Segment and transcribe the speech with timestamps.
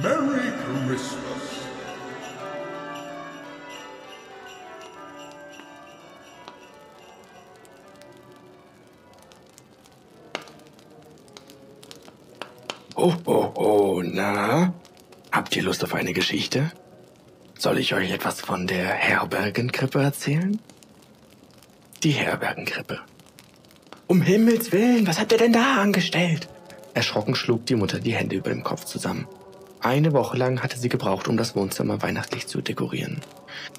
[0.00, 0.52] Merry
[0.86, 1.66] Christmas.
[12.94, 14.72] Oh, oh, oh, na?
[15.32, 16.70] Habt ihr Lust auf eine Geschichte?
[17.58, 20.60] Soll ich euch etwas von der Herbergenkrippe erzählen?
[22.04, 23.00] Die Herbergenkrippe.
[24.08, 26.48] Um Himmels Willen, was habt ihr denn da angestellt?
[26.94, 29.28] Erschrocken schlug die Mutter die Hände über dem Kopf zusammen.
[29.80, 33.20] Eine Woche lang hatte sie gebraucht, um das Wohnzimmer weihnachtlich zu dekorieren.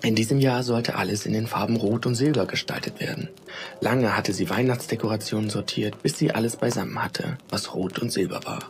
[0.03, 3.29] In diesem Jahr sollte alles in den Farben Rot und Silber gestaltet werden.
[3.81, 8.69] Lange hatte sie Weihnachtsdekorationen sortiert, bis sie alles beisammen hatte, was Rot und Silber war.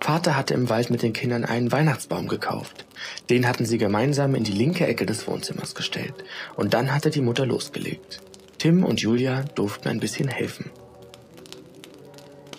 [0.00, 2.86] Vater hatte im Wald mit den Kindern einen Weihnachtsbaum gekauft.
[3.30, 6.14] Den hatten sie gemeinsam in die linke Ecke des Wohnzimmers gestellt.
[6.56, 8.20] Und dann hatte die Mutter losgelegt.
[8.58, 10.72] Tim und Julia durften ein bisschen helfen.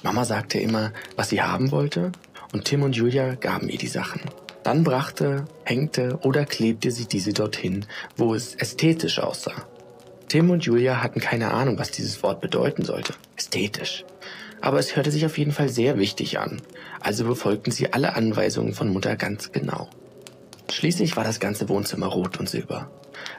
[0.03, 2.11] Mama sagte immer, was sie haben wollte,
[2.53, 4.21] und Tim und Julia gaben ihr die Sachen.
[4.63, 7.85] Dann brachte, hängte oder klebte sie diese dorthin,
[8.17, 9.67] wo es ästhetisch aussah.
[10.27, 13.13] Tim und Julia hatten keine Ahnung, was dieses Wort bedeuten sollte.
[13.35, 14.05] Ästhetisch.
[14.61, 16.61] Aber es hörte sich auf jeden Fall sehr wichtig an,
[16.99, 19.89] also befolgten sie alle Anweisungen von Mutter ganz genau.
[20.79, 22.89] Schließlich war das ganze Wohnzimmer rot und silber.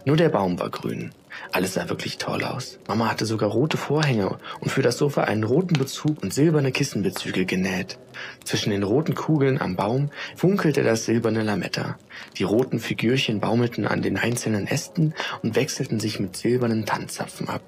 [0.04, 1.12] Nur der Baum war grün.
[1.52, 2.78] Alles sah wirklich toll aus.
[2.86, 7.46] Mama hatte sogar rote Vorhänge und für das Sofa einen roten Bezug und silberne Kissenbezüge
[7.46, 7.98] genäht.
[8.44, 11.96] Zwischen den roten Kugeln am Baum funkelte das silberne Lametta.
[12.36, 17.62] Die roten Figürchen baumelten an den einzelnen Ästen und wechselten sich mit silbernen Tanzzapfen ab.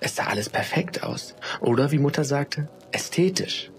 [0.00, 1.34] Es sah alles perfekt aus.
[1.60, 3.70] Oder wie Mutter sagte, ästhetisch.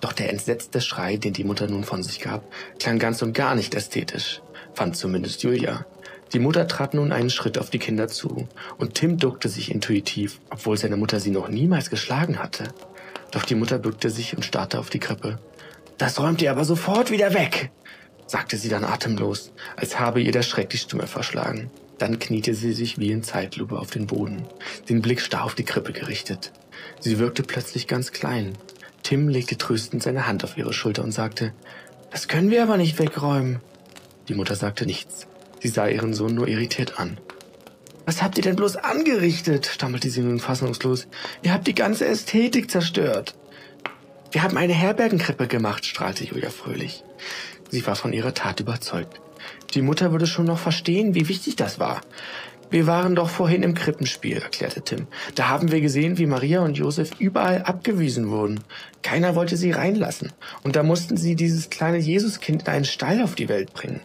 [0.00, 2.42] Doch der entsetzte Schrei, den die Mutter nun von sich gab,
[2.78, 4.40] klang ganz und gar nicht ästhetisch,
[4.74, 5.86] fand zumindest Julia.
[6.32, 10.40] Die Mutter trat nun einen Schritt auf die Kinder zu, und Tim duckte sich intuitiv,
[10.50, 12.64] obwohl seine Mutter sie noch niemals geschlagen hatte.
[13.32, 15.38] Doch die Mutter bückte sich und starrte auf die Krippe.
[15.98, 17.70] Das räumt ihr aber sofort wieder weg,
[18.26, 21.70] sagte sie dann atemlos, als habe ihr der Schreck die Stimme verschlagen.
[21.98, 24.44] Dann kniete sie sich wie in Zeitlupe auf den Boden,
[24.88, 26.52] den Blick starr auf die Krippe gerichtet.
[27.00, 28.56] Sie wirkte plötzlich ganz klein.
[29.02, 31.52] Tim legte tröstend seine Hand auf ihre Schulter und sagte,
[32.10, 33.60] das können wir aber nicht wegräumen.
[34.28, 35.26] Die Mutter sagte nichts.
[35.60, 37.18] Sie sah ihren Sohn nur irritiert an.
[38.06, 39.66] Was habt ihr denn bloß angerichtet?
[39.66, 41.06] stammelte sie nun fassungslos.
[41.42, 43.34] Ihr habt die ganze Ästhetik zerstört.
[44.32, 47.04] Wir haben eine Herbergenkrippe gemacht, strahlte Julia fröhlich.
[47.70, 49.20] Sie war von ihrer Tat überzeugt.
[49.74, 52.00] Die Mutter würde schon noch verstehen, wie wichtig das war.
[52.70, 55.08] Wir waren doch vorhin im Krippenspiel, erklärte Tim.
[55.34, 58.60] Da haben wir gesehen, wie Maria und Josef überall abgewiesen wurden.
[59.02, 60.32] Keiner wollte sie reinlassen.
[60.62, 64.00] Und da mussten sie dieses kleine Jesuskind in einen Stall auf die Welt bringen.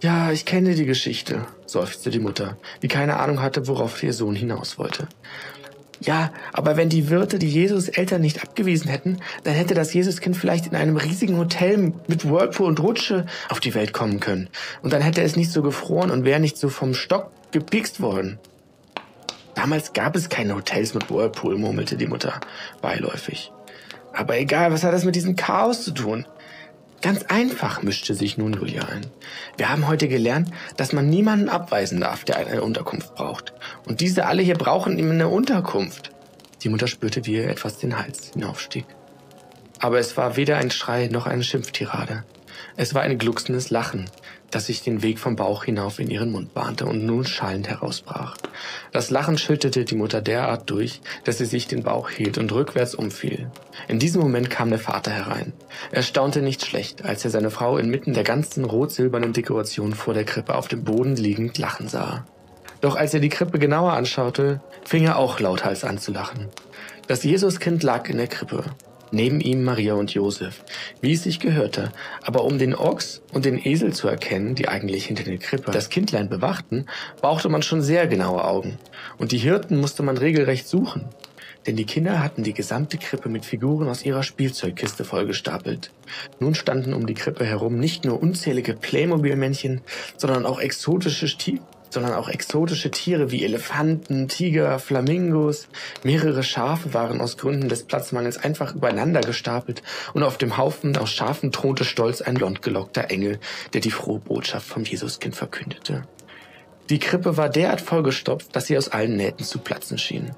[0.00, 4.36] Ja, ich kenne die Geschichte, seufzte die Mutter, die keine Ahnung hatte, worauf ihr Sohn
[4.36, 5.08] hinaus wollte.
[6.00, 10.36] Ja, aber wenn die Wirte die Jesus Eltern nicht abgewiesen hätten, dann hätte das Jesuskind
[10.36, 14.48] vielleicht in einem riesigen Hotel mit Whirlpool und Rutsche auf die Welt kommen können.
[14.82, 18.38] Und dann hätte es nicht so gefroren und wäre nicht so vom Stock gepikst worden.
[19.54, 22.40] Damals gab es keine Hotels mit Whirlpool, murmelte die Mutter
[22.82, 23.52] beiläufig.
[24.12, 26.26] Aber egal, was hat das mit diesem Chaos zu tun?
[27.04, 29.04] Ganz einfach, mischte sich nun Julia ein.
[29.58, 33.52] Wir haben heute gelernt, dass man niemanden abweisen darf, der eine Unterkunft braucht.
[33.84, 36.12] Und diese alle hier brauchen ihm eine Unterkunft.
[36.62, 38.86] Die Mutter spürte, wie ihr etwas den Hals hinaufstieg.
[39.80, 42.24] Aber es war weder ein Schrei noch eine Schimpftirade.
[42.76, 44.10] Es war ein glucksendes Lachen,
[44.50, 48.36] das sich den Weg vom Bauch hinauf in ihren Mund bahnte und nun schallend herausbrach.
[48.92, 52.94] Das Lachen schüttete die Mutter derart durch, dass sie sich den Bauch hielt und rückwärts
[52.94, 53.50] umfiel.
[53.88, 55.52] In diesem Moment kam der Vater herein.
[55.90, 60.24] Er staunte nicht schlecht, als er seine Frau inmitten der ganzen rot-silbernen Dekoration vor der
[60.24, 62.24] Krippe auf dem Boden liegend lachen sah.
[62.80, 66.48] Doch als er die Krippe genauer anschaute, fing er auch lauthals an zu lachen.
[67.06, 68.64] Das Jesuskind lag in der Krippe
[69.14, 70.64] neben ihm Maria und Josef,
[71.00, 71.92] wie es sich gehörte.
[72.22, 75.88] Aber um den Ochs und den Esel zu erkennen, die eigentlich hinter der Krippe das
[75.88, 76.86] Kindlein bewachten,
[77.20, 78.78] brauchte man schon sehr genaue Augen.
[79.16, 81.08] Und die Hirten musste man regelrecht suchen.
[81.66, 85.90] Denn die Kinder hatten die gesamte Krippe mit Figuren aus ihrer Spielzeugkiste vollgestapelt.
[86.38, 89.80] Nun standen um die Krippe herum nicht nur unzählige Playmobil-Männchen,
[90.18, 91.26] sondern auch exotische
[91.94, 95.68] sondern auch exotische Tiere wie Elefanten, Tiger, Flamingos.
[96.02, 99.82] Mehrere Schafe waren aus Gründen des Platzmangels einfach übereinander gestapelt
[100.12, 103.38] und auf dem Haufen aus Schafen thronte stolz ein blondgelockter Engel,
[103.72, 106.02] der die frohe Botschaft vom Jesuskind verkündete.
[106.90, 110.32] Die Krippe war derart vollgestopft, dass sie aus allen Nähten zu platzen schien.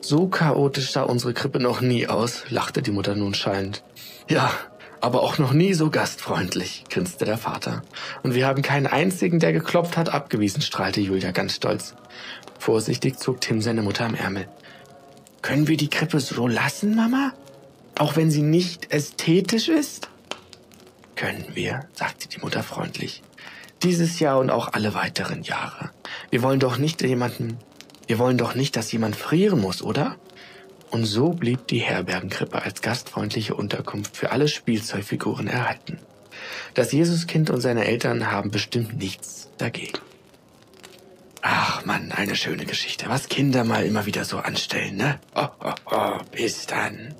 [0.00, 3.82] So chaotisch sah unsere Krippe noch nie aus, lachte die Mutter nun schallend.
[4.28, 4.52] Ja,
[5.02, 7.82] aber auch noch nie so gastfreundlich, grinste der Vater.
[8.22, 11.94] Und wir haben keinen einzigen, der geklopft hat, abgewiesen, strahlte Julia ganz stolz.
[12.60, 14.48] Vorsichtig zog Tim seine Mutter am Ärmel.
[15.42, 17.32] Können wir die Krippe so lassen, Mama?
[17.98, 20.08] Auch wenn sie nicht ästhetisch ist?
[21.16, 23.24] Können wir, sagte die Mutter freundlich.
[23.82, 25.90] Dieses Jahr und auch alle weiteren Jahre.
[26.30, 27.58] Wir wollen doch nicht jemanden,
[28.06, 30.14] wir wollen doch nicht, dass jemand frieren muss, oder?
[30.92, 35.98] Und so blieb die Herbergenkrippe als gastfreundliche Unterkunft für alle Spielzeugfiguren erhalten.
[36.74, 39.98] Das Jesuskind und seine Eltern haben bestimmt nichts dagegen.
[41.40, 43.06] Ach Mann, eine schöne Geschichte.
[43.08, 45.18] Was Kinder mal immer wieder so anstellen, ne?
[45.34, 47.14] Oh, oh, oh, bis dann.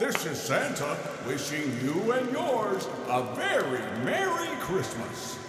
[0.00, 0.96] This is Santa
[1.28, 5.43] wishing you and yours a very Merry Christmas.